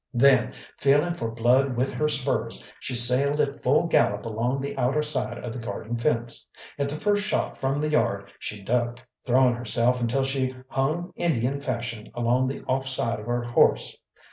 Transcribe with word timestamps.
Then 0.15 0.53
feeling 0.79 1.13
for 1.13 1.29
blood 1.29 1.75
with 1.77 1.91
her 1.91 2.07
spurs, 2.07 2.65
she 2.79 2.95
sailed 2.95 3.39
at 3.39 3.61
full 3.61 3.85
gallop 3.85 4.25
along 4.25 4.59
the 4.59 4.75
outer 4.75 5.03
side 5.03 5.37
of 5.37 5.53
the 5.53 5.59
garden 5.59 5.95
fence. 5.95 6.49
At 6.79 6.89
the 6.89 6.99
first 6.99 7.21
shot 7.21 7.59
from 7.59 7.77
the 7.77 7.91
yard 7.91 8.31
she 8.39 8.63
ducked, 8.63 9.03
throwing 9.27 9.53
herself 9.53 10.01
until 10.01 10.23
she 10.23 10.55
hung 10.69 11.13
Indian 11.17 11.61
fashion 11.61 12.09
along 12.15 12.47
the 12.47 12.63
off 12.63 12.87
side 12.87 13.19
of 13.19 13.27
her 13.27 13.43
horse. 13.43 13.95